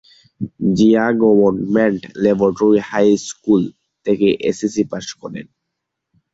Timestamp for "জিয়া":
0.75-1.05